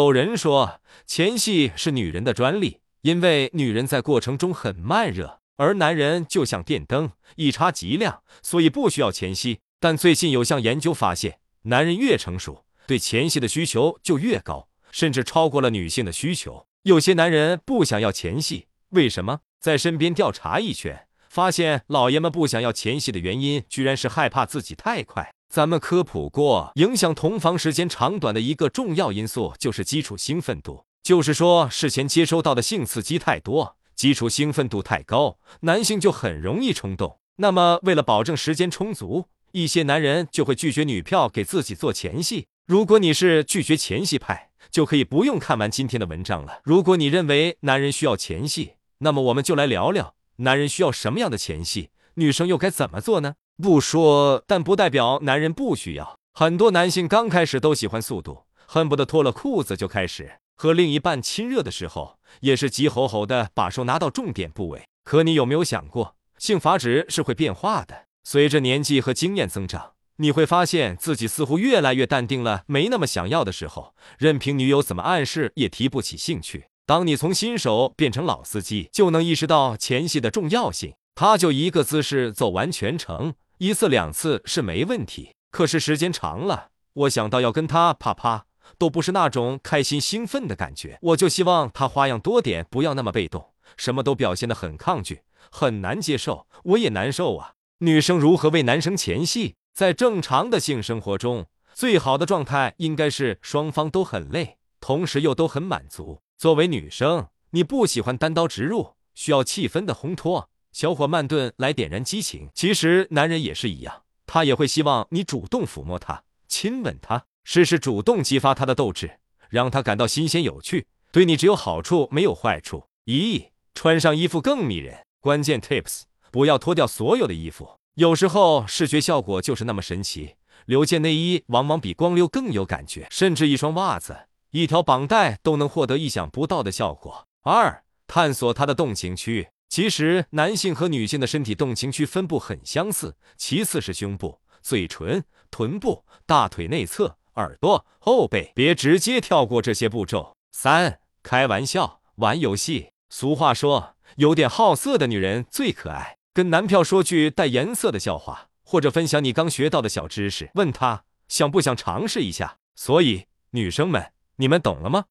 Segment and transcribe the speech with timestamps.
[0.00, 9.58] 有人说前戏是女人的专利，因为女人在过程中很慢热，而男人就像电灯，一插即亮，所以不需要前戏。
[9.78, 16.66] 但最近有项研究发现，男人越成熟，对前戏的需求就越高，甚至超过了女性的需求。
[16.84, 19.40] 有些男人不想要前戏，为什么？
[19.60, 25.30] 在身边调查一圈，发现老爷们不想要前戏的原因，居然是害怕自己太快。
[25.50, 37.18] 咱们科普过，影响同房时间长短的一个重要因素就是基础兴奋度，就是说事前接收到的性刺激太多，基础兴奋度太高，男性就很容易冲动。
[37.38, 42.46] 那么，为了保证时间充足，一些男人就会拒绝女票给自己做前戏。
[42.68, 46.60] 如果你是拒绝前戏派，就可以不用看完今天的文章了。
[46.62, 53.34] 如果你认为男人需要前戏，那么我们就来聊聊男人需要什么样的前戏，女生又该怎么做呢？
[53.60, 56.18] 不说，但不代表男人不需要。
[56.32, 64.82] 很多男性刚开始都喜欢速度，恨不得脱了裤子就开始和另一半亲热的时候，也是急吼吼的把手拿到重点部位。
[65.04, 68.06] 可你有没有想过，性阀值是会变化的？
[68.24, 72.62] 随着年纪和经验增长，你会发现自己似乎越来越淡定了。
[72.66, 76.66] 没那么想要的时候，任凭女友怎么暗示，也提不起兴趣。
[76.86, 80.94] 当你从新手变成老司机，就能意识到前戏的重要性。
[81.14, 85.34] 他就一个姿势走完全程，一次两次是没问题。
[85.50, 88.46] 可是时间长了，我想到要跟他啪啪，
[88.78, 90.98] 都不是那种开心兴奋的感觉。
[91.02, 97.52] 我就希望他花样多点，不要那么被动，什么都表现得很抗拒，很难接受，我也难受啊。
[97.80, 99.56] 女生如何为男生前戏？
[99.74, 101.44] 在正常的性生活中，
[101.74, 106.22] 最好的状态应该是双方都很累，同时又都很满足。
[106.38, 112.48] 作为女生，你不喜欢单刀直入，需要气氛的烘托，小火慢炖来点燃激情。
[112.54, 119.18] 其实男人也是一样，他也会希望你主动抚摸他、亲吻他，试试主动激发他的斗志，
[119.48, 120.86] 让他感到新鲜有趣。
[121.12, 122.84] 对你只有好处没有坏处。
[123.06, 125.04] 咦，穿上衣服更迷人。
[125.20, 130.36] 关键 tips：不要脱掉所有的衣服，有时候视觉效果就是那么神奇。
[130.66, 134.16] 留件内衣往往比光溜更有感觉，甚至一双袜子。
[134.52, 137.26] 一条绑带都能获得意想不到的效果。
[137.42, 139.48] 二、探索他的动情区。
[139.70, 148.50] 其实男性和女性的身体动情区分布很相似，其次是胸部、嘴唇、臀部、大腿内侧、耳朵、后背。
[148.52, 150.36] 别直接跳过这些步骤。
[150.50, 152.90] 三、开玩笑、玩游戏。
[153.10, 156.16] 俗话说，有点好色的女人最可爱。
[156.34, 162.58] 跟男票说句带颜色的笑话，或者分享你刚学到的小知识，问他想不想尝试一下。
[162.74, 164.12] 所以，女生们。
[164.36, 165.04] 你们懂了吗？